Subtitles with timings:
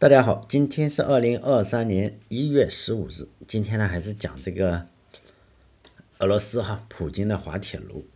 [0.00, 3.28] 大家好，今天是二零二三年一月十五日。
[3.46, 4.86] 今天呢，还是讲这个
[6.20, 8.06] 俄罗斯哈普京的滑铁卢。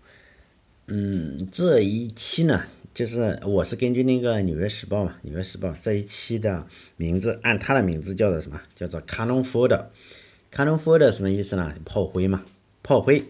[0.86, 2.62] 嗯，这一期呢，
[2.94, 6.66] 就是我是根据那个《纽约时报》嘛，《纽约时报》这一期的
[6.96, 8.58] 名字按它的名字叫做什么？
[8.74, 9.84] 叫做 “Cannon Fodder”。
[10.50, 11.74] Cannon Fodder 什么意思呢？
[11.84, 12.46] 炮灰嘛，
[12.82, 13.26] 炮灰。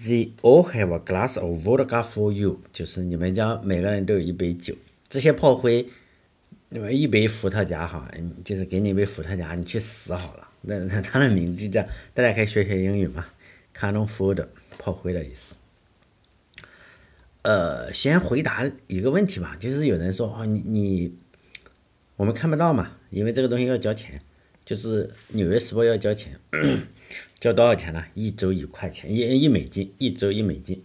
[0.00, 4.76] They all have a glass of vodka for you，就是你们家每个人都有一杯酒。
[5.08, 5.88] 这些炮灰。
[6.74, 8.10] 那么一杯伏特加哈，
[8.42, 10.48] 就是给你一杯伏特加，你去死好了。
[10.62, 13.26] 那那它的名字就叫，大家可以学学英语嘛
[13.76, 14.46] ，canon food，
[14.78, 15.56] 炮灰的意思。
[17.42, 21.18] 呃，先回答一个问题吧，就是有人说哦，你你
[22.16, 24.22] 我们看不到嘛，因为这个东西要交钱，
[24.64, 26.38] 就是《纽约时报》要交钱，
[27.38, 28.02] 交多少钱呢？
[28.14, 30.82] 一周一块钱，一一美金，一周一美金。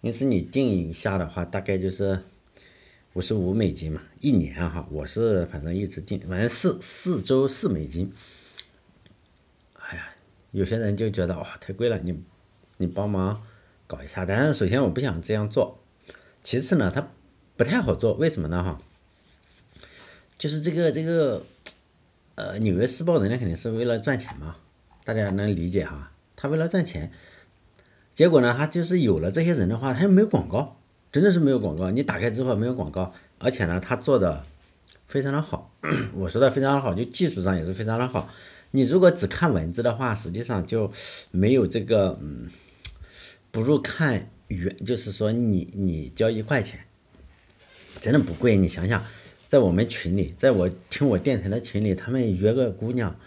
[0.00, 2.22] 因此你定一下的话，大概就是。
[3.18, 8.12] 五十五美金嘛，一年哈，我是反正一直定，反正四四周四美金。
[9.80, 10.10] 哎呀，
[10.52, 12.22] 有些人就觉得哇太贵了，你
[12.76, 13.42] 你帮忙
[13.88, 14.24] 搞一下。
[14.24, 15.82] 但是首先我不想这样做，
[16.44, 17.10] 其次呢，它
[17.56, 18.78] 不太好做，为什么呢哈？
[20.38, 21.44] 就是这个这个，
[22.36, 24.58] 呃，纽约时报人家肯定是为了赚钱嘛，
[25.02, 26.12] 大家能理解哈？
[26.36, 27.10] 他为了赚钱，
[28.14, 30.77] 结果呢，他就是有了这些人的话，他又没有广告。
[31.10, 34.44] 真的是没有广告，你打开之后没有广告，而且呢，他做的
[35.06, 35.72] 非常的好。
[36.14, 38.28] 我说的非常的好，就技术上也是非常的好。
[38.72, 40.92] 你如果只看文字的话，实际上就
[41.30, 42.50] 没有这个嗯，
[43.50, 46.80] 不如看原，就是说你你交一块钱，
[47.98, 48.58] 真的不贵。
[48.58, 49.02] 你想想，
[49.46, 53.18] 在我们群里，在我听我电台的群里，他们约个姑娘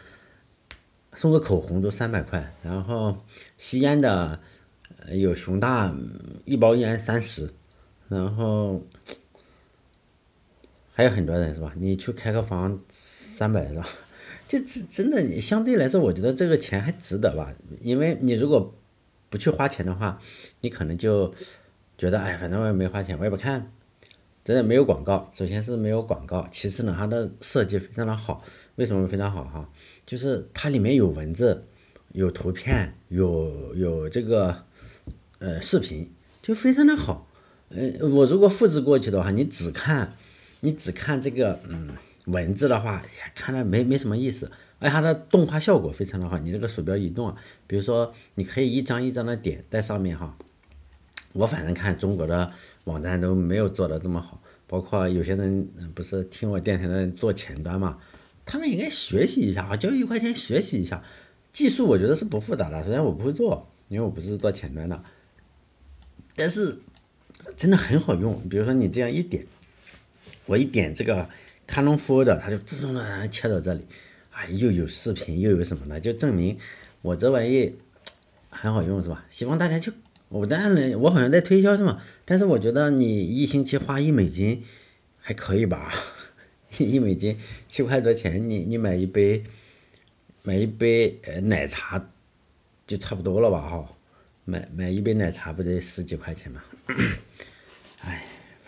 [1.16, 3.26] 送个口红都三百块，然后
[3.58, 4.40] 吸烟的
[5.14, 5.96] 有熊大
[6.46, 7.52] 一包烟三十。
[8.12, 8.82] 然后
[10.92, 11.72] 还有很多人是吧？
[11.78, 13.88] 你去开个房三百是吧？
[14.50, 17.54] 就真真的你，相对来说，我觉得这个钱还值得吧。
[17.80, 18.76] 因为你如果
[19.30, 20.20] 不去花钱的话，
[20.60, 21.34] 你可能就
[21.98, 23.72] 觉得哎，反正我也没花钱，我也不看。
[24.44, 28.44] 真的没有广告，首先是没有广告，其次呢，它的设计非常的好。
[28.76, 29.70] 为什么非常好哈？
[30.06, 31.66] 就是它里面有文字、
[32.12, 34.66] 有图片、有有这个
[35.40, 37.26] 呃视频，就非常的好。
[37.74, 40.14] 嗯，我如果复制过去的话，你只看，
[40.60, 41.90] 你只看这个嗯
[42.26, 43.02] 文字的话，
[43.34, 44.52] 看了没没什么意思。
[44.80, 47.36] 而且它的动画效果非常的好，你这个鼠标移动，
[47.68, 50.36] 比如说你可以一张一张的点在上面哈。
[51.34, 52.52] 我反正看中国的
[52.84, 58.00] 网站都没有做的这么好，包括有些人不是听我电台的做前端嘛，
[58.44, 61.02] 他们应该学习一下啊，交一块钱学习一下。
[61.52, 65.02] 技术我觉得是不复杂的，虽然我不会做，因为我不是做前端的，
[66.36, 66.80] 但是。
[67.58, 69.46] 真的很好用，比如说你这样一点，
[70.46, 71.30] 我一点这个
[71.68, 73.86] Canon Folder，它就自动的切到这里，
[74.32, 76.58] 啊，又有视频又有什么的，就证明
[77.02, 77.76] 我这玩意
[78.50, 79.26] 很好用是吧？
[79.30, 79.92] 希望大家去，
[80.30, 82.02] 我当然我好像在推销是吗？
[82.26, 84.64] 但是我觉得你一星期花一美金
[85.20, 85.94] 还可以吧，
[86.80, 87.38] 一美金
[87.68, 89.44] 七块多钱，你你买一杯
[90.44, 92.10] 买一杯呃奶茶
[92.88, 93.90] 就差不多了吧哈，
[94.46, 96.64] 买买一杯奶茶不得十几块钱吗？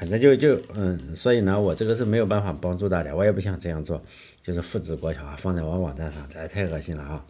[0.03, 4.01] 反正就就嗯，所以呢，我这个是没有办法帮助大家，我也不想这样做，
[4.43, 7.25] 就是复制过桥啊，放在我网站上，这太恶心了啊！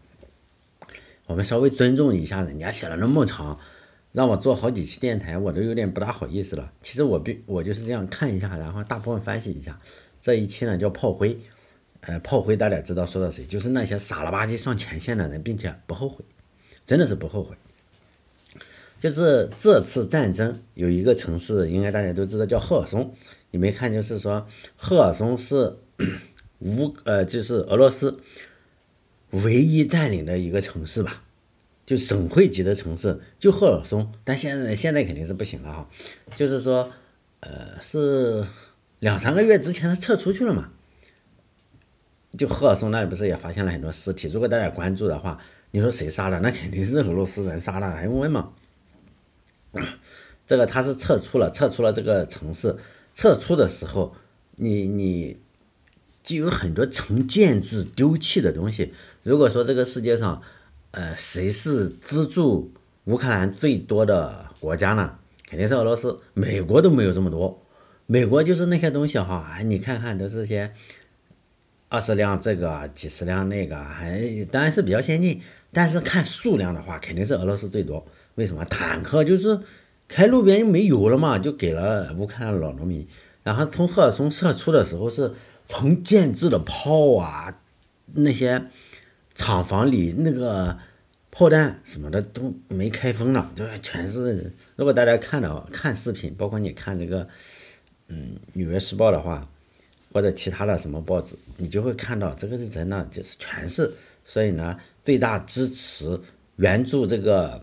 [1.27, 3.59] 我们稍微尊重一下人家写了那么长，
[4.11, 6.73] 让我做好几期电台，我都有点不大好意思了。
[6.81, 9.79] 其实我并我就是这样看一下，然后大部分分析一下。
[10.19, 11.37] 这一期呢叫炮灰，
[11.99, 13.45] 呃，炮灰大家知道说的谁？
[13.45, 16.25] 就是那些傻了吧唧上前线的人，并且不后悔，
[16.87, 17.55] 真的是不后悔。
[19.03, 23.13] 就是这次战争有一个城市，应该大家都知道叫赫尔松。
[23.51, 24.47] 你没看，就是说
[24.77, 25.77] 赫尔松是
[26.59, 28.21] 乌呃，就是俄罗斯
[29.31, 31.23] 唯一占领的一个城市吧？
[31.85, 34.09] 就省会级的城市，就赫尔松。
[34.23, 35.89] 但现在现在肯定是不行了哈。
[36.37, 36.89] 就是说，
[37.41, 38.47] 呃，是
[38.99, 40.71] 两三个月之前他撤出去了嘛？
[42.37, 44.29] 就赫尔松那里不是也发现了很多尸体？
[44.29, 45.37] 如果大家关注的话，
[45.71, 46.39] 你说谁杀的？
[46.39, 48.53] 那肯定是俄罗斯人杀的，还用问吗？
[50.45, 52.75] 这个他是撤出了，撤出了这个城市。
[53.13, 54.15] 撤出的时候，
[54.55, 55.39] 你你
[56.23, 58.93] 就有很多成建制丢弃的东西。
[59.23, 60.41] 如果说这个世界上，
[60.91, 62.71] 呃，谁是资助
[63.05, 65.19] 乌克兰最多的国家呢？
[65.47, 66.19] 肯定是俄罗斯。
[66.33, 67.63] 美国都没有这么多，
[68.05, 70.73] 美国就是那些东西哈，哎，你看看都是些
[71.89, 75.41] 二十辆这个，几十辆那个，还当然是比较先进。
[75.71, 78.05] 但是看数量的话，肯定是俄罗斯最多。
[78.35, 79.59] 为什么坦克就是
[80.07, 81.37] 开路边又没油了嘛？
[81.39, 83.07] 就给了乌克兰老农民。
[83.43, 85.33] 然后从赫尔松撤出的时候是
[85.65, 87.59] 从建制的炮啊，
[88.13, 88.67] 那些
[89.35, 90.77] 厂房里那个
[91.29, 94.53] 炮弹什么的都没开封呢，就全是。
[94.75, 97.27] 如果大家看到看视频，包括你看这个，
[98.07, 99.49] 嗯，《纽约时报》的话，
[100.13, 103.93] 或者其他的什么报纸，你就会看到这个是真的，就是全是。
[104.23, 106.21] 所以呢，最大支持
[106.55, 107.59] 援助这个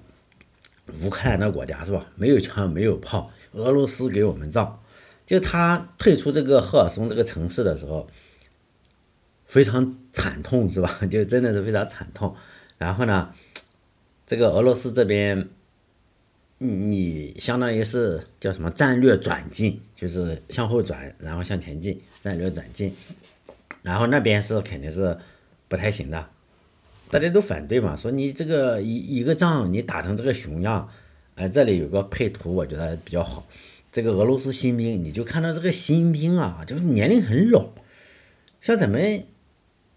[1.03, 2.07] 乌克兰的国家是吧？
[2.17, 4.83] 没有枪，没有炮，俄罗斯给我们造。
[5.27, 8.09] 就他退出这个赫尔松这个城市的时候，
[9.47, 10.99] 非常惨痛是吧？
[11.11, 12.35] 就真的是非常惨痛。
[12.79, 13.33] 然后呢，
[14.27, 15.49] 这个俄罗斯这边，
[16.59, 22.97] 你相当于是叫什么战略转进，就是向后转，然后向前进，战略转进。
[23.83, 25.17] 然后那边是肯定是
[25.69, 26.29] 不太行的，
[27.11, 30.89] 大家都反对嘛，说你这个一一个仗你打成这个熊样，
[31.35, 33.47] 哎，这里有个配图，我觉得比较好。
[33.91, 37.71] 这个俄罗斯新兵，你就看到这个新兵啊，就是年龄很老，
[38.61, 39.03] 像咱们，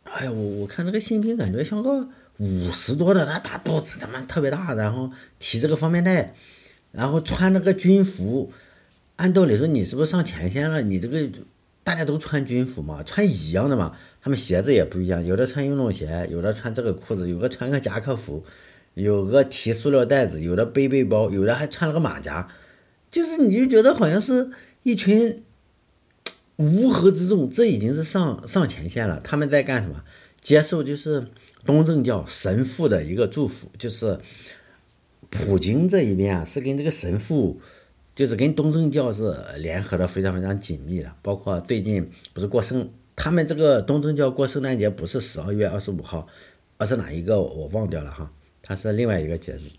[0.05, 6.33] 哎呀，我我看这个新兵感觉像个五十多的，那大肚子他妈特别大，然后提这个方便袋，
[6.91, 8.51] 然后穿那个军服，
[9.17, 10.81] 按道理说你是不是上前线了？
[10.81, 11.29] 你这个
[11.83, 18.45] 大家都穿军服嘛，穿一样的嘛，他们鞋子也不一样，有的穿运动鞋，有的穿这个裤子，有个穿个夹克服，
[18.93, 22.47] 有个提塑料袋子，有的背背包，有的还穿了个马甲。
[23.11, 24.49] 就是你就觉得好像是
[24.83, 25.43] 一群
[26.55, 29.19] 乌合之众，这已经是上上前线了。
[29.23, 30.03] 他们在干什么？
[30.39, 31.27] 接受就是
[31.65, 34.19] 东正教神父的一个祝福，就是
[35.29, 37.61] 普京这一边啊，是跟这个神父，
[38.15, 41.11] 就是跟东正教是联合的非常非常紧密的。
[41.21, 46.27] 包括最近不是过圣，他们这个东正教过圣诞节不是十二月二十五号，
[46.77, 48.31] 而是哪一个我忘掉了哈，
[48.61, 49.69] 它是另外一个节日。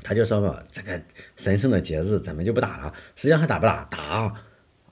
[0.00, 1.02] 他就说嘛，这个
[1.34, 2.94] 神圣的节日咱们就不打了。
[3.16, 3.84] 实际上还打不打？
[3.90, 4.32] 打，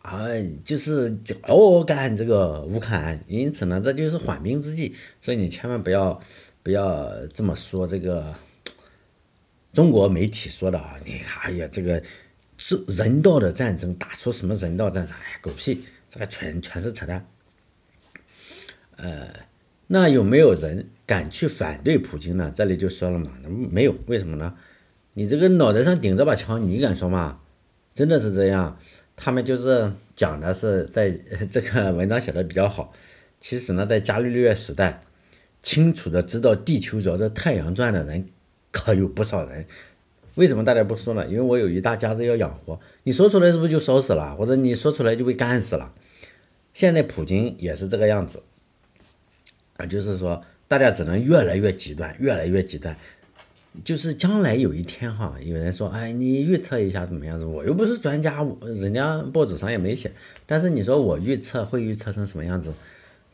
[0.03, 0.27] 啊，
[0.65, 3.23] 就是就嗷嗷干这个乌克兰。
[3.29, 4.97] 因此呢，这就是缓兵之计。
[5.21, 6.21] 所以你千万不要
[6.65, 7.87] 不要这么说。
[7.87, 8.35] 这个
[9.73, 12.03] 中国媒体说的啊，你，哎呀，这个
[12.69, 15.17] 是人道的战争，打出什么人道战争？
[15.17, 17.25] 哎，狗屁，这个全全是扯淡。
[18.97, 19.29] 呃，
[19.87, 22.51] 那有没有人敢去反对普京呢？
[22.53, 23.31] 这里就说了嘛，
[23.71, 24.57] 没有，为什么呢？
[25.13, 27.39] 你这个脑袋上顶着把枪，你敢说吗？
[27.95, 28.77] 真的是这样？
[29.15, 31.13] 他们就是讲的是在
[31.49, 32.93] 这个文章写的比较好。
[33.39, 35.05] 其实呢，在伽利略时代，
[35.63, 38.29] 清楚的知道地球绕着太阳转的人
[38.73, 39.69] 可有不少人。
[40.37, 41.27] 为什么大家不说呢？
[41.27, 42.79] 因为我有一大家子要养活。
[43.03, 44.35] 你说出来是不是就烧死了？
[44.37, 45.93] 或者你说出来就被干死了？
[46.73, 48.43] 现在普京也是这个样子
[49.79, 52.97] 啊，就是说大家只能越来越极端，越来越极端。
[53.85, 57.45] 就是将来有一天哈，有人说，哎，你预测一下怎么样子？
[57.45, 60.13] 我又不是专家，人家报纸上也没写。
[60.47, 62.73] 但是你说我预测会预测成什么样子？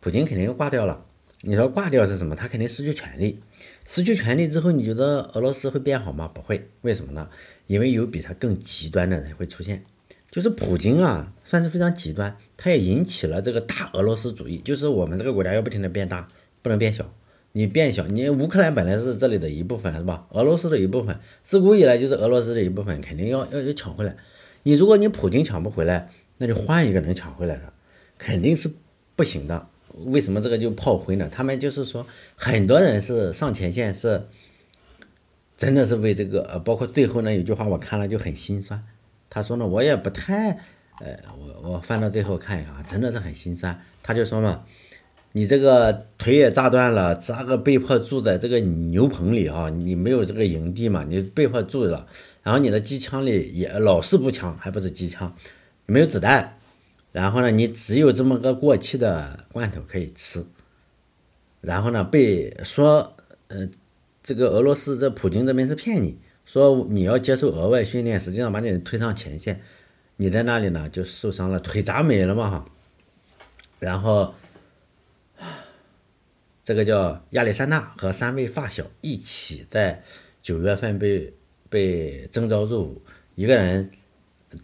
[0.00, 1.04] 普京肯定又挂掉了。
[1.44, 2.36] 你说挂掉是什么？
[2.36, 3.40] 他肯定失去权力。
[3.84, 6.30] 失去权力之后，你觉得俄罗斯会变好吗？
[6.32, 6.68] 不会。
[6.82, 7.28] 为什么呢？
[7.66, 9.84] 因为有比他更极端的人会出现。
[10.30, 14.58] 就是普京啊，算是非常极端，他也引起了这个大俄罗斯主义。
[14.58, 16.28] 就是我们这个国家要不停的变大，
[16.62, 17.12] 不能变小。
[17.52, 20.26] 你变小，你乌克兰本来是这里的一部分，是吧？
[20.30, 24.16] 俄罗斯的一部分，自古以来就是俄罗斯的一部分，肯定要要要抢回来。
[24.62, 27.72] 你如果你普京抢不回来，那就换一个能抢回来的，
[28.16, 28.70] 肯定是
[29.16, 29.68] 不行的。
[30.06, 31.28] 为什么这个就炮灰呢？
[31.30, 34.26] 他们就是说，很多人是上前线，是
[35.56, 38.82] 真的是为这个，呃，包括最后呢，有句话我看了就很心酸。
[39.30, 40.50] 他说呢，我也不太，
[41.00, 43.80] 呃，我我翻到最后看一看，真的是很心酸。
[44.02, 44.64] 他就说嘛。
[45.34, 52.06] 你这个腿也炸断了，这个被迫住在这个牛棚里啊，你没有这个营地嘛，你被迫住了。
[52.42, 55.34] 然后你的机枪里也老是步枪，还不是机枪，
[55.86, 56.58] 没有子弹。
[57.12, 60.44] 然后呢，你只有这么个过期的罐头可以吃。
[61.60, 63.16] 然后呢，被说，
[63.46, 63.68] 呃，
[64.22, 69.60] 这个俄罗斯这普京这边是骗你，说你要接受额外训练，实际上把你推上前线，
[70.16, 72.66] 你在那里呢就受伤了，腿砸没了嘛哈。
[73.78, 74.34] 然后。
[76.64, 80.04] 这个叫亚历山大和三位发小一起在
[80.40, 81.34] 九月份被
[81.68, 83.02] 被征召入伍，
[83.34, 83.90] 一个人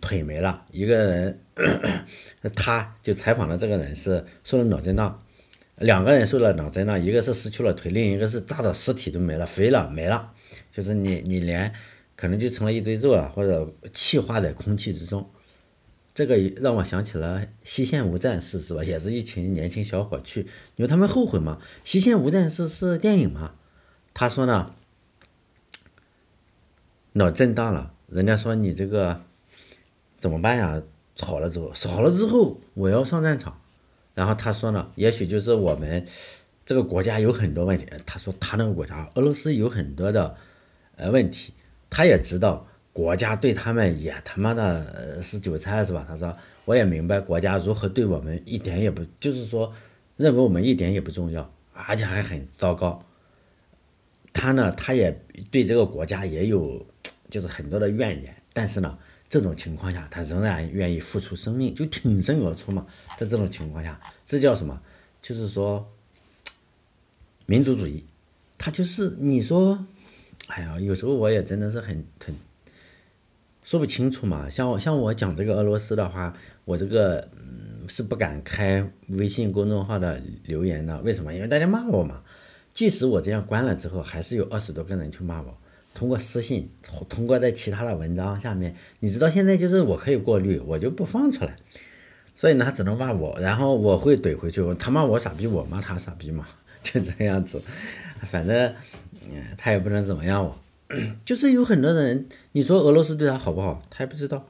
[0.01, 1.41] 腿没了，一个人
[2.55, 5.23] 他就采访的这个人是受了脑震荡，
[5.77, 10.33] 两个人受了脑震荡，一个是失去了腿，另一个是炸的尸体都没了，飞了没了，
[10.71, 11.73] 就是你你连
[12.17, 15.31] 可能就成了一堆肉了，或者气化在空气之中。
[16.15, 18.83] 这个让我想起了《西线无战事》，是吧？
[18.83, 20.41] 也是一群年轻小伙去，
[20.75, 21.59] 因为他们后悔嘛。
[21.85, 23.55] 《西线无战事》是电影嘛？
[24.13, 24.75] 他说呢，
[27.13, 29.23] 脑震荡了，人家说你这个
[30.19, 30.83] 怎么办呀？
[31.21, 33.61] 好了之后，好了之后我要上战场，
[34.15, 36.07] 然后他说呢，也许就是我们
[36.65, 37.85] 这个国家有很多问题。
[38.07, 40.37] 他说他那个国家俄罗斯有很多的
[40.95, 41.53] 呃问题，
[41.91, 46.07] 他也知道国家对他们也他妈的是韭菜是吧？
[46.09, 49.73] 他说我也明白国家如何对我们一点也不，就是说
[50.17, 53.05] 认为我们一点也不重要，而且还很糟糕。
[54.33, 55.21] 他呢，他也
[55.51, 56.87] 对这个国家也有
[57.29, 58.97] 就是很多的怨言，但是呢。
[59.29, 62.87] 这种情况下，他仍然愿意付出生命，就挺身而出嘛。
[63.19, 64.81] 在这种情况下，这叫什么？
[65.21, 65.87] 就是说，
[67.47, 68.05] 民族主义。
[68.57, 69.87] 他就是你说，
[70.49, 72.35] 哎呀，有时候我也真的是很很
[73.63, 74.51] 说不清楚嘛。
[74.51, 81.01] 像我像我讲这个俄罗斯的话，我这个嗯是不敢开微信公众号的留言的。
[81.03, 81.33] 为什么？
[81.33, 82.25] 因为大家骂我嘛。
[82.73, 85.59] 即使我这样关了之后，还是有二十多个人去骂我。
[85.95, 86.69] 通过私信，
[87.09, 91.57] 通过在其他的文章下面，你知道现在就是我可以过滤，我就不放出来，
[92.37, 96.47] 所以呢，他只能骂我，然后我会怼回去，他骂我傻逼，我骂他傻逼嘛，
[96.85, 97.61] 就这样子，
[98.31, 98.75] 反正，
[99.29, 100.61] 嗯，他也不能怎么样我，
[101.25, 104.47] 就是有很多人，你说俄罗斯对他好不好，他也不知道，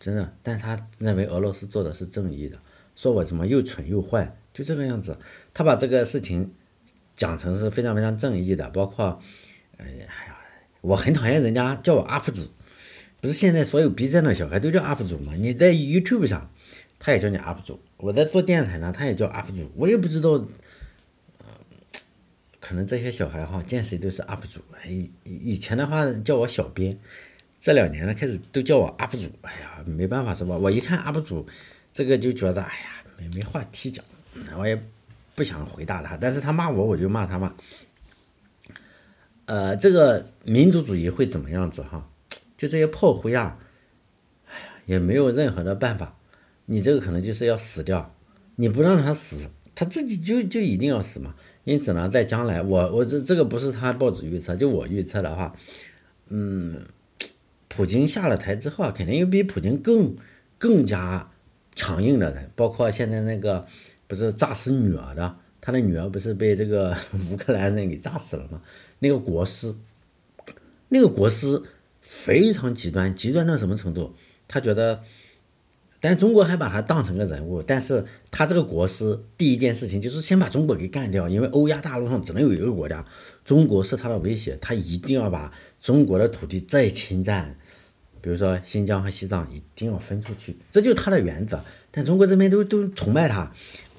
[0.00, 2.58] 真的，但他认为俄罗斯做的是正义的，
[2.96, 5.18] 说我怎么又蠢又坏，就这个样子，
[5.52, 6.54] 他把这个事情
[7.14, 9.20] 讲成是非常非常正义的，包括。
[9.82, 10.36] 哎呀，
[10.80, 12.48] 我很讨厌人家叫我 UP 主，
[13.20, 15.34] 不是现在所有 B 站的小孩都叫 UP 主吗？
[15.36, 16.50] 你在 YouTube 上，
[16.98, 19.70] 他也叫你 UP 主；我在做电台呢，他也叫 UP 主。
[19.76, 20.30] 我也不知道，
[21.38, 21.46] 呃，
[22.60, 24.60] 可能这些小孩哈，见谁都是 UP 主。
[24.86, 26.98] 以以前的话叫我小编，
[27.58, 29.30] 这两年呢开始都叫我 UP 主。
[29.42, 30.56] 哎呀，没办法是吧？
[30.56, 31.46] 我一看 UP 主，
[31.92, 34.04] 这个就觉得哎呀，没没话题讲，
[34.58, 34.80] 我也
[35.34, 36.16] 不想回答他。
[36.16, 37.54] 但是他骂我，我就骂他嘛。
[39.52, 42.08] 呃，这个民族主义会怎么样子哈？
[42.56, 43.58] 就这些炮灰啊，
[44.46, 46.16] 哎呀，也没有任何的办法。
[46.64, 48.14] 你这个可能就是要死掉，
[48.56, 51.34] 你不让他死，他自己就就一定要死嘛。
[51.64, 55.54] 因此呢，在将来，我我这这个不是他报纸预测，就我预测的话，
[56.30, 56.86] 嗯，
[57.68, 60.16] 普京下了台之后啊，肯定有比普京更
[60.56, 61.30] 更加
[61.74, 63.66] 强硬的人，包括现在那个
[64.06, 65.36] 不是炸死女儿的。
[65.64, 66.94] 他的女儿不是被这个
[67.30, 68.60] 乌克兰人给炸死了吗？
[68.98, 69.74] 那个国师，
[70.88, 71.62] 那个国师
[72.00, 74.14] 非常极端，极端到什么程度？
[74.48, 75.04] 他觉得，
[76.00, 83.06] 但中国还把他当成个人物，但是他这个国师第一件事情就是先把中国给干掉，因为欧亚大陆上只能有一个国家，
[83.44, 87.56] 中国是他的威胁，他一定要把中国的土地再侵占。
[88.20, 91.60] 比如说新疆和西藏一定要分出去，这就是他的原则。
[91.90, 93.52] 但中国这边都都崇拜他，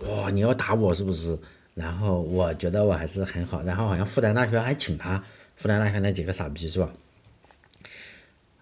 [0.08, 0.30] 哇！
[0.30, 1.38] 你要打我是不是？
[1.76, 3.64] 然后我觉得我还是很好。
[3.64, 5.24] 然后好像复旦大学还请他，
[5.56, 6.94] 复旦大学那几个傻逼是吧？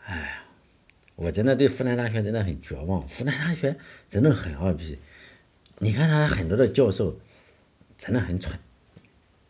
[0.05, 0.43] 哎呀，
[1.15, 3.07] 我真的对复旦大学真的很绝望。
[3.07, 3.75] 复旦大学
[4.09, 4.97] 真的很二逼，
[5.79, 7.19] 你看他很多的教授
[7.97, 8.59] 真的很蠢，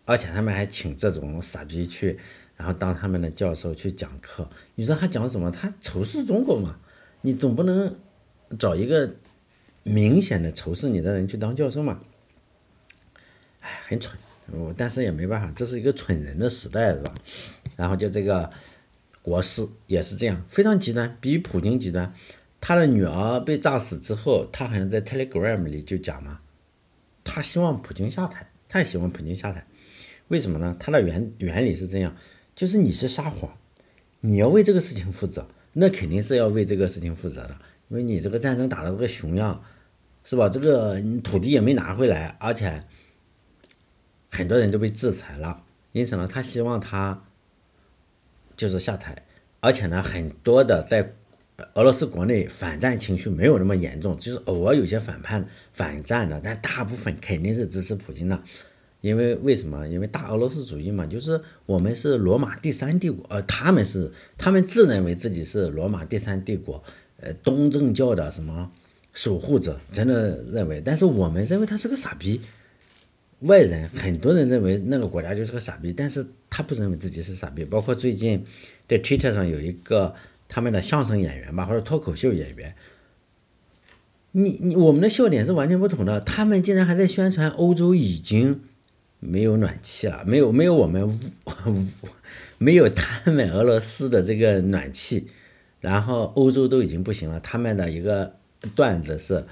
[0.06, 2.20] 而且他们还请这种傻逼去。
[2.58, 5.50] 然后当他们的教授去讲课，你说他讲什么？
[5.50, 6.80] 他仇视中国嘛？
[7.22, 7.96] 你总不能
[8.60, 9.16] 找一个
[9.82, 12.00] 明显的仇视你的人去当教授嘛？
[13.62, 14.18] 哎，很蠢，
[14.52, 17.14] 我但是也没办法，这是一个蠢人的时代，是吧？
[17.76, 18.50] 然后就这个
[19.22, 22.14] 国师也是这样，非常极端，比普京极端。
[22.60, 26.42] 他的女儿被炸死之后，他好像在 Telegram 里就讲嘛，
[27.24, 29.66] 他希望普京下台，他也希望普京下台。
[30.28, 30.76] 为什么呢？
[30.80, 32.16] 他的原原理是这样。
[32.54, 33.58] 就是你是撒谎，
[34.20, 39.64] 你要为这个事情负责，那肯定是要为这个事情负责的，因为你这个战争打的这个熊样，
[40.24, 40.48] 是吧？
[40.48, 42.84] 这个你土地也没拿回来，而且
[44.32, 47.24] 很多人都被制裁了，因此呢，他希望他
[48.56, 49.24] 就是下台，
[49.60, 51.14] 而且呢，很多的在
[51.74, 58.42] 俄罗斯国内反战情绪没有那么严重，就是偶尔有些反叛反战的，但大部分肯定是支持普京的。
[59.02, 59.88] 因为为什么？
[59.88, 66.84] 因为大俄罗斯主义嘛，就是我们是罗马第三帝国，呃，他们是他们自认为自己是罗马第三帝国，
[67.20, 68.72] 呃，东正教的什么
[69.12, 72.42] 守护者，真的认为，但是我们认为他是个傻逼。
[73.42, 77.64] 外人很多人认为那个国家就是个傻逼，但是他不认为自己是傻逼。
[77.64, 78.44] 包括最近
[78.88, 80.16] 在 Twitter 上有一个
[80.48, 82.76] 他们的相声演员吧，或者脱口秀演员，
[84.32, 88.62] 你你我们的笑点是完全不同的，他们竟然还在宣传欧洲已经。
[89.24, 91.20] 没有暖气了，没有没有我们，
[92.58, 95.28] 没有他们俄罗斯的这个暖气，
[95.80, 97.40] 然后欧洲都已经不行了。
[97.40, 98.38] 他们的一个
[98.76, 99.46] 段子是，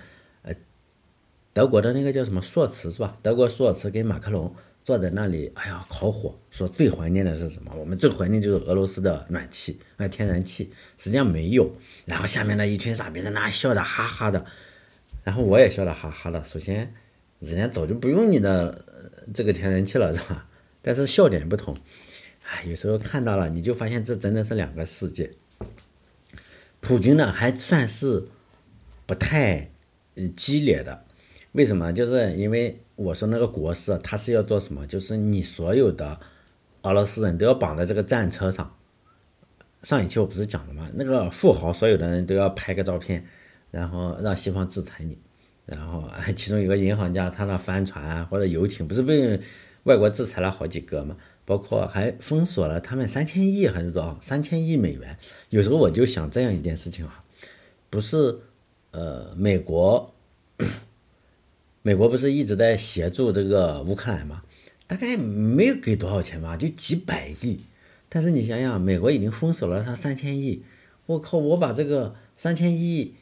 [1.53, 3.17] 德国的那个叫什么朔茨是吧？
[3.21, 7.73] 德国朔茨跟马克龙坐在那里，哎呀，烤火，说最怀念的是什么？
[7.75, 11.75] 我们最怀念就是俄罗斯的暖气，那天然气，实际上没有。
[12.05, 14.45] 然后下面的一群傻逼在那笑的哈哈的，
[15.23, 16.43] 然后我也笑的哈哈的。
[16.45, 16.93] 首先，
[17.39, 18.85] 人家早就不用你的
[19.33, 20.47] 这个天然气了，是吧？
[20.81, 21.75] 但是笑点不同。
[22.45, 25.33] 哎，有时候看到了，你就发现这真的是两个世界。
[26.79, 28.29] 普京呢，还算是
[29.05, 29.69] 不太
[30.35, 31.05] 激烈的。
[31.53, 31.91] 为什么？
[31.91, 34.85] 就是因为我说那个国师，他是要做什么？
[34.85, 36.19] 就是你所有的
[36.83, 38.75] 俄罗斯人都要绑在这个战车上。
[39.83, 40.89] 上一期我不是讲了吗？
[40.93, 43.25] 那个富豪所有的人都要拍个照片，
[43.71, 45.17] 然后让西方制裁你。
[45.65, 49.39] 然后 其中有个银行家，他那帆船或者游艇不是被
[49.83, 51.15] 外国制裁了好几个吗？
[51.45, 54.17] 包括还封锁了他们三千亿还是多少？
[54.21, 55.17] 三千亿美元。
[55.49, 57.23] 有时候我就想这样一件事情啊，
[57.89, 58.39] 不是
[58.91, 60.13] 呃美国，
[61.81, 64.43] 美国不是一直在协助这个乌克兰吗？
[64.85, 67.59] 大概没有给多少钱吧，就几百亿。
[68.09, 70.63] 但是你想想，美国已经封锁了他三千亿，
[71.05, 71.37] 我靠！
[71.37, 73.13] 我把这个三千亿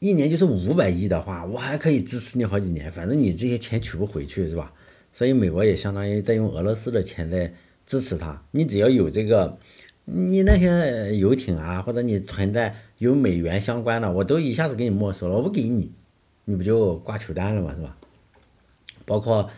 [0.00, 2.90] 一年就是五百亿的话，我还可以支持你好几年。
[2.90, 4.72] 反正你这些钱取不回去，是吧？
[5.12, 7.54] 所以美国也相当于在用俄罗斯的钱在
[7.86, 8.44] 支持他。
[8.50, 9.58] 你只要有这个，
[10.06, 15.92] 你那些游艇啊，或者你存在有美元相关的，我都一下子给你没收了，我不给你，
[16.44, 17.96] 你不就挂球单了嘛，是吧？
[19.04, 19.50] 包括。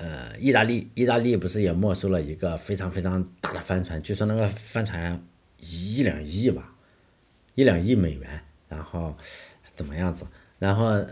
[0.00, 4.00] 呃，意大利，意大利不是也没收了一个非常非常大的帆船？
[4.00, 5.20] 据说那个帆船
[5.58, 6.72] 一两亿吧，
[7.56, 8.40] 一两亿美元。
[8.68, 9.16] 然后
[9.74, 10.24] 怎么样子？
[10.60, 11.04] 然后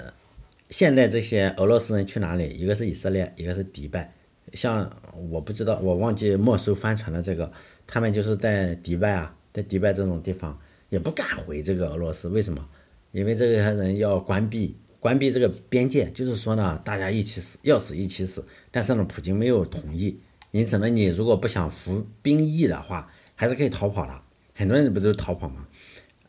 [0.71, 2.49] 现在这些俄罗斯人去哪里？
[2.51, 4.15] 一个是以色列，一个是迪拜。
[4.53, 4.89] 像
[5.31, 7.51] 我不知道，我忘记没收帆船的这个，
[7.89, 10.57] 他们就是在迪拜啊，在迪拜这种地方
[10.91, 12.29] 也不敢回这个俄罗斯。
[12.29, 12.69] 为什么？
[13.11, 14.77] 因为这个人要关闭。
[15.07, 18.45] 关闭这个边界，就是说呢，大家一起死，要死一起死。
[18.73, 20.19] 但是呢，普京没有同意，
[20.51, 24.21] 因此呢，你如果不想服兵役的话，还是可以逃跑的。
[24.53, 25.69] 很多人不都逃跑吗？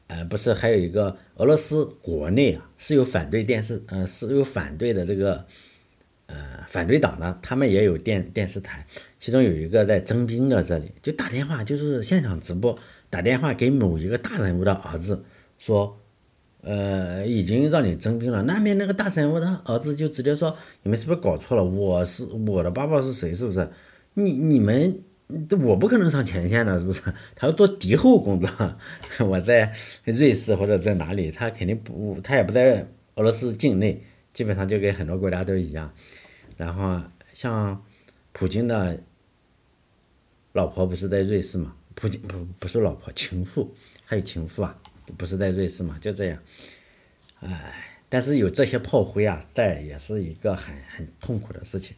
[0.05, 5.43] 呃，不是，还有一个俄罗斯国内啊，是有反对电视，呃，是有反对的这个，
[6.27, 8.85] 呃，反对党的，他们也有电电视台，
[9.17, 12.77] 其中有一个在征兵的这里，就打电话，就是现场直播，
[13.09, 15.25] 打电话给某一个大人物的儿子
[15.57, 15.96] 说。
[16.67, 18.43] 呃，已经让你征兵了。
[18.43, 20.53] 那边那个大神，我的儿子就直接说
[20.83, 21.63] ：“你们是不是搞错了？
[21.63, 23.33] 我是我的爸爸是谁？
[23.33, 23.69] 是不是？
[24.15, 25.01] 你你们
[25.63, 27.01] 我不可能上前线的，是不是？
[27.35, 28.49] 他要做敌后工作。
[29.25, 34.03] 我在瑞士或者在哪里，他肯定不，他也不在俄罗斯境内，
[34.33, 35.93] 基本上就跟很多国家都一样。
[36.57, 37.01] 然后
[37.31, 37.81] 像
[38.33, 39.01] 普京的
[40.51, 41.75] 老婆不是在瑞士嘛？
[41.95, 44.77] 普京不不是老婆，情妇还有情妇啊。”
[45.15, 45.97] 不是在瑞士嘛？
[46.01, 46.39] 就这样，
[47.39, 51.95] 哎，但是有这些炮灰啊，在也是一个很很痛苦的事情。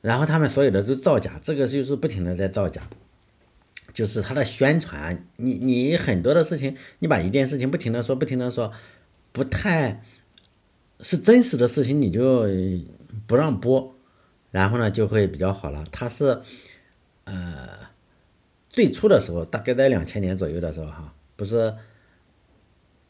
[0.00, 2.82] 然后他们所有的都造假，这个就是不停的在造假，
[3.92, 5.26] 就是他的宣传。
[5.36, 8.72] 你你很多的事情，你把一件事情不停的说，不停的说，
[9.32, 10.02] 不太
[11.00, 12.46] 是真实的事情，你就
[13.26, 13.94] 不让播，
[14.50, 15.86] 然后呢就会比较好了。
[15.90, 16.40] 他是
[17.24, 17.68] 呃
[18.70, 21.74] 最初的时候，大概在两千年左右的时候哈，不是。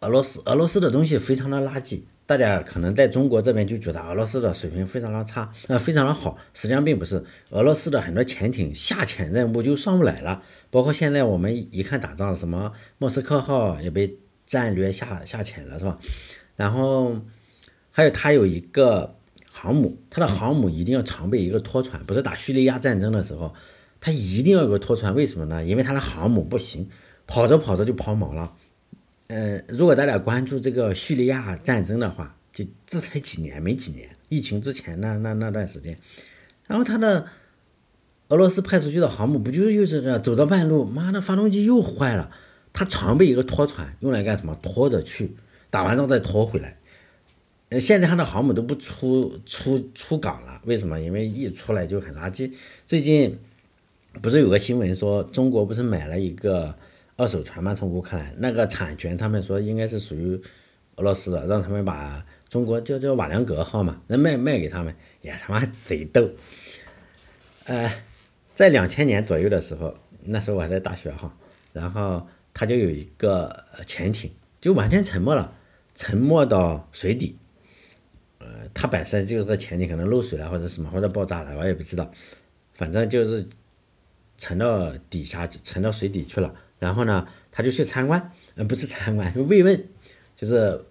[0.04, 7.24] 俄罗斯俄罗斯的东西非常的垃圾，大家可能在中国这边就觉得俄罗斯的水平非常的差，呃，非常的好，实际上并不是。
[7.50, 15.98] 俄罗斯的很多潜艇下潜任务就上不来了，包括现在我们一看打仗，什么莫斯科号也被战略下下潜了，是吧？
[16.56, 17.22] 然后
[17.90, 19.16] 还有它有一个
[19.50, 23.54] 航母，它的航母一定要常备一个拖船，不是打叙利亚战争的时候，
[24.00, 25.64] 它一定要有个拖船，为什么呢？
[25.64, 26.88] 因为它的航母不行，
[27.26, 28.52] 跑着跑着就抛锚了。
[29.28, 35.98] 呃，如果大家关注这个叙利亚战争的话，就这才几年，没几年，疫情之前那那那段时间，
[36.66, 37.26] 然后他的
[38.28, 42.30] 俄罗斯派出去的航母不就又是个走到半路，妈的发动机又坏了，
[42.74, 44.58] 他常备一个拖船，用来干什么？
[44.62, 45.34] 拖着去，
[45.70, 46.76] 打完仗再拖回来。
[47.70, 51.00] 呃，现在他的航母都不出出出港了，为什么？
[51.00, 52.52] 因为一出来就很垃圾。
[52.86, 53.38] 最近
[54.20, 56.76] 不是有个新闻说，中国不是买了一个？
[57.16, 60.40] 二手船嘛，从乌克兰那个产权，他们说应该是属于
[60.96, 66.28] 俄罗斯的，让他们把中国叫叫瓦良格号嘛，那卖卖给他们，也他妈贼逗。
[67.64, 67.92] 呃，
[68.54, 71.36] 在两千年左右的时候，那时候我还在大学哈，
[71.72, 75.56] 然后他就有一个潜艇，就完全沉没了，
[75.94, 77.38] 沉没到水底。
[78.38, 82.10] 呃，它本身就是个潜艇，可能漏水了或者什么，或者爆炸了，我也不知道，
[82.72, 83.46] 反正就是
[84.36, 86.54] 沉到底下，沉到水底去了。
[86.78, 89.88] 然后呢，他就去参观，呃，不是参观， 慰问，
[90.36, 90.84] 就是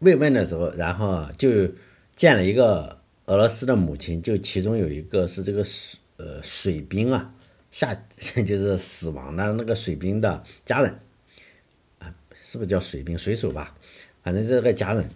[0.00, 1.68] 慰问的时候，然后就
[2.14, 7.34] 见了一个俄罗斯的母亲，就其中有一个是这个水呃水兵啊，
[7.70, 7.94] 下
[8.46, 10.98] 就是死亡的那个水兵的家人，
[11.98, 13.74] 啊，是不是叫水兵水手吧？
[14.22, 15.08] 反正是个家人。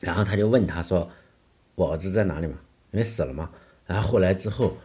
[0.00, 1.10] 然后他就问他说
[1.76, 2.58] ：“我儿子在哪里嘛？
[2.90, 3.50] 因为死了嘛。”
[3.86, 4.78] 然后后来之后，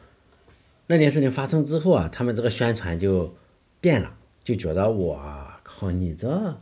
[0.88, 3.34] 那件事情发生之后啊，他们这个宣传就
[3.86, 5.21] 变了，就觉得我
[5.62, 6.60] 靠，你这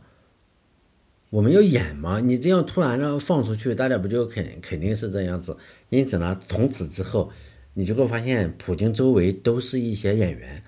[1.30, 2.20] 我们要演吗？
[2.20, 5.56] 你这样突然的放出去，大家不就肯肯定是这样子？
[5.88, 7.32] 因此呢，从此之后，
[7.72, 10.62] 你就会发现普京周围都是一些演员，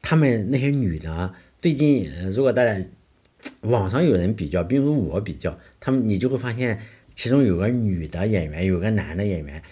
[0.00, 2.84] 他们那些女的，最近如果大家
[3.60, 6.80] 网上有人比较，比如我比较，他们你就会发现，
[7.14, 9.62] 其中有个女的演员，有个男的演员。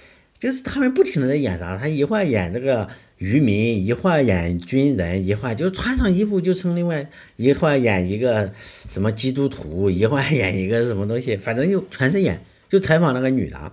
[0.40, 12.42] 就是他们不停的在演啥，他一会儿演这个渔民，一会儿演军人，一会儿就穿上衣服就成另外，一会儿演一个什么基督徒，一会儿演一个什么东西，反正就全是演。
[12.70, 13.72] 就采访那个女的，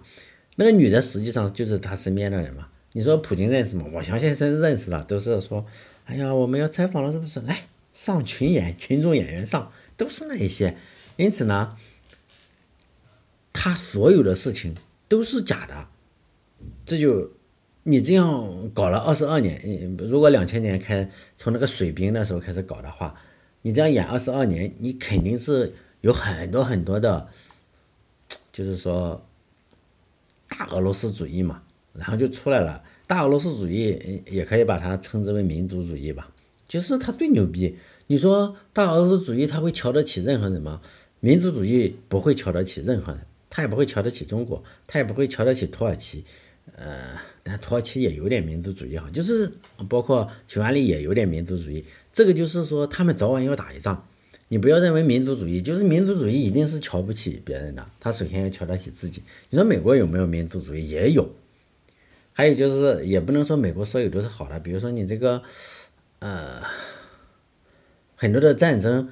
[0.57, 2.67] 那个女的实际上就是他身边的人嘛。
[2.91, 3.85] 你说普京认识吗？
[3.93, 5.65] 我相信是认识的，都是说，
[6.05, 7.39] 哎呀，我们要采访了，是不是？
[7.41, 10.75] 来上群演，群众演员上，都是那一些。
[11.15, 11.77] 因此呢，
[13.53, 14.75] 他所有的事情
[15.07, 15.87] 都是假的。
[16.87, 17.29] 这就
[17.83, 23.13] 你这样搞了二十二年，如果两千年开从那个水兵那时候开始搞的话，
[23.63, 27.27] 你这样演二十二年，你肯定是有很多很多的，
[28.53, 29.21] 就是说
[30.47, 32.81] 大俄罗斯主义嘛，然后就出来了。
[33.05, 36.31] 大俄罗斯主义也可以把它称之为民族主义吧，
[36.65, 37.77] 就是他最牛逼。
[38.07, 40.81] 你说大俄罗斯主义他会瞧得起任何人吗？
[41.19, 46.23] 民族主义不会瞧得起任何人，他也不会瞧得起中国，他也不会瞧得起土耳其。
[46.75, 49.51] 呃，但土耳其也有点民族主义哈，就是
[49.89, 51.83] 包括匈牙利也有点民族主义。
[52.11, 54.07] 这个就是说，他们早晚要打一仗。
[54.49, 59.21] 你不要认为民族主义就是民族主义一定是瞧不起别人的，他首先要瞧得起自己。
[59.49, 60.89] 你说美国有没有民族主义？
[60.89, 61.29] 也有。
[62.31, 64.59] 还有就是，也不能说美国所有都是好的。
[64.59, 65.41] 比如说你这个，
[66.19, 66.61] 呃，
[68.15, 69.09] 很多的战争，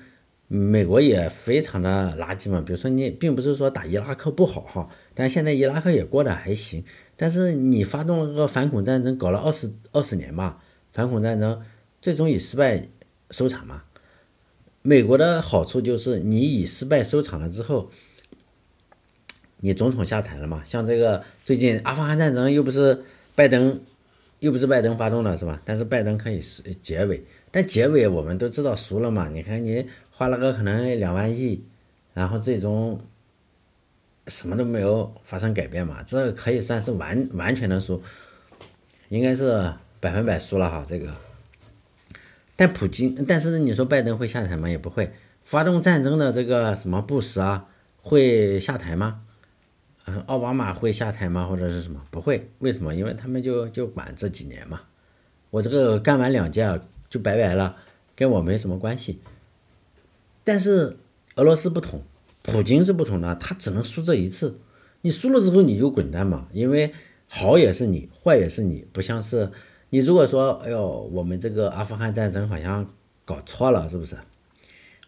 [0.48, 2.62] 美国也非常的垃圾嘛。
[2.66, 6.86] 比如说你并不是说打伊拉克不好哈，但现在伊拉克也过得还行。
[7.18, 11.62] 但是你发动了个反恐战争，搞了二十二十年吧，反恐战争
[12.02, 12.90] 最终以失败
[13.32, 13.84] 收场嘛。
[14.82, 17.90] 美国的好处就是你以失败收场了之后，
[19.62, 20.62] 你总统下台了嘛。
[20.66, 23.80] 像这个最近阿富汗战争又不是拜登，
[24.40, 25.62] 又不是拜登发动的是吧？
[25.64, 29.30] 但是拜登可以是结尾，但结尾我们都知道输了嘛。
[29.30, 31.64] 你看你花了个可能两万亿，
[32.14, 33.00] 然后最终。
[34.28, 38.02] 什么都没有发生改变嘛，这可以算是完完全的输，
[39.10, 41.16] 应该是百分百输了哈这个。
[42.56, 44.70] 但普京，但是你说拜登会下台吗？
[44.70, 45.12] 也不会。
[45.44, 49.22] 发动战争的这个什么布什啊，会下台吗？
[50.06, 51.46] 嗯，奥巴马会下台吗？
[51.46, 52.02] 或者是什么？
[52.10, 52.50] 不会。
[52.60, 52.96] 为什么？
[52.96, 54.82] 因为他们就就管这几年嘛。
[55.52, 57.76] 我这个干完两届就拜拜了，
[58.16, 59.22] 跟我没什么关系。
[60.44, 60.98] 但是
[61.36, 62.02] 俄罗斯不同。
[62.46, 64.60] 普京是不同的，他只能输这一次。
[65.02, 66.94] 你输了之后你就滚蛋嘛，因为
[67.28, 69.52] 好也是你，坏也是你，不像是
[69.90, 72.94] 你如果说，哎呦，我们这个阿富汗战争好像
[73.26, 74.16] 搞错了，是不是？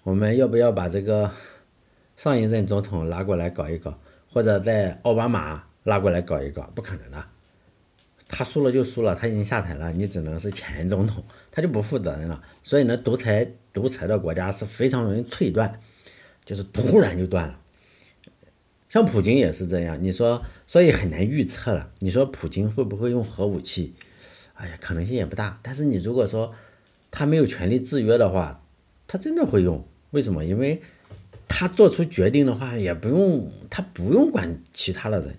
[0.01, 1.31] 我们要不要把这个
[2.15, 3.99] 上一任总统拉过来搞一搞，
[4.31, 6.71] 或者在奥巴马拉过来搞一搞？
[6.73, 7.23] 不可能的，
[8.27, 12.41] 他输了就输了，他已经下台了，你只能是前总统，他就不负责任了。
[12.63, 15.79] 所以呢，独裁独裁的国家是非常容易退断。
[16.47, 17.59] 就是突然就断了，
[18.87, 20.01] 像普京也是这样。
[20.01, 21.91] 你说，所以很难预测了。
[21.99, 23.93] 你说普京会不会用核武器？
[24.53, 25.59] 哎呀，可能性也不大。
[25.61, 26.55] 但是你如果说
[27.11, 28.63] 他没有权力制约的话，
[29.07, 29.85] 他真的会用。
[30.11, 30.45] 为什么？
[30.45, 30.81] 因为
[31.49, 35.35] 他做出决定的话，也不用他不用管其他的人。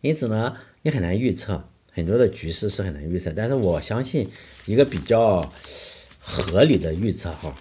[0.00, 3.32] 因此呢，你很难预测很多的局势是很难预测。
[3.32, 4.28] 但是我相信
[4.66, 5.48] 一个比较
[6.18, 7.54] 合理的预测哈。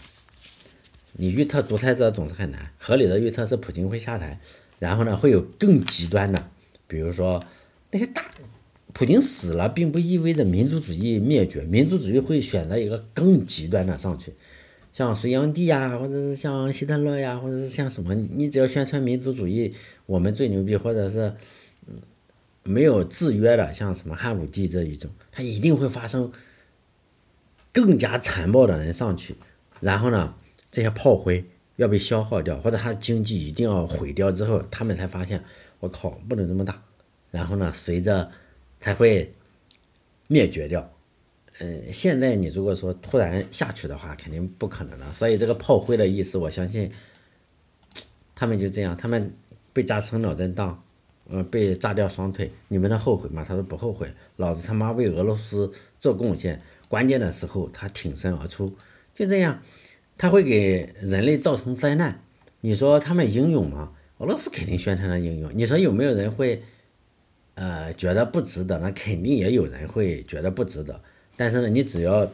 [1.19, 4.39] 你预测独裁者总是很难，合理的预测是普京会下台，
[4.77, 6.49] 然后呢会有更极端的，
[6.87, 7.43] 比如说
[7.91, 8.23] 那些大，
[8.93, 14.33] 普京死了并不意味着民族主义灭绝，民族主义会选择一个更极端的上去，
[14.93, 19.73] 像隋炀帝呀，或者是像希特勒呀，或者是像什么，你只要宣传民族主义，
[20.05, 21.33] 我们最牛逼，或者是
[21.87, 21.95] 嗯
[22.61, 26.31] 没有制约的，像什么汉武帝这一种，他一定会发生
[27.73, 29.35] 更加残暴的人上去，
[29.81, 30.35] 然后呢？
[30.77, 31.43] 这些炮灰
[31.77, 35.43] 要被消耗掉，或者他的经济一定要毁掉之后，他们才发现，
[35.79, 36.83] 我靠，不能这么打。
[37.31, 38.29] 然后呢，随着
[38.79, 39.33] 才会
[40.27, 40.93] 灭绝掉。
[41.57, 45.13] 嗯，现在你如果说突然下去的话，肯定不可能的。
[45.15, 46.91] 所以这个炮灰的意思，我相信
[48.35, 49.33] 他们就这样，他们
[49.73, 50.83] 被炸成脑震荡，
[51.27, 53.43] 嗯，被炸掉双腿，你们能后悔吗？
[53.43, 58.71] 他说不后悔，老子他妈为俄罗斯做贡献，关键的时候他挺身而出，
[59.15, 59.59] 就这样。
[60.17, 62.23] 他会给人类造成灾难，
[62.61, 63.93] 你说他们英勇吗？
[64.17, 65.51] 俄罗斯肯定宣传的英勇。
[65.53, 66.63] 你说有没有人会，
[67.53, 68.79] 呃，觉得不值得？
[68.79, 70.99] 那肯定也有人会觉得不值得。
[71.35, 72.27] 但是呢，你只要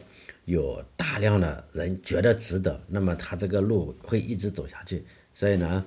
[0.46, 5.04] 有大量的人觉得值得，那么他这个路会一直走下去。
[5.34, 5.84] 所以呢，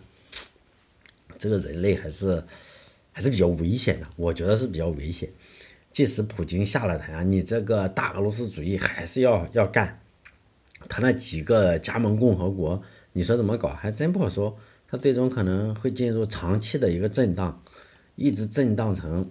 [1.40, 2.44] 这个人类还是
[3.12, 5.28] 还是比较危险的，我觉得是比较危险。
[5.92, 10.00] 即使普京下了台啊，你这个大俄罗斯主义还是要要干。
[10.90, 12.82] 他那几个加盟共和国，
[13.14, 14.58] 你说怎么搞还真不好说。
[14.90, 17.62] 他最终可能会进入长期的一个震荡，
[18.16, 19.30] 一直震荡成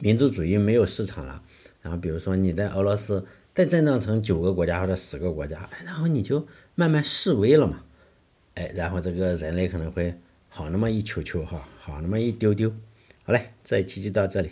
[0.00, 1.42] 民族主义没有市场了。
[1.80, 7.80] 然后比如说你在俄罗斯再震荡成九个国家或者十个国家，然后你就慢慢示威了嘛。
[8.54, 12.70] 哎，然后这个人类可能会好那么一球球哈，好那么一丢丢。
[13.24, 14.50] 好嘞，这一期就到这里。